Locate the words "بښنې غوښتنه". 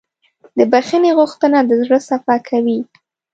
0.71-1.59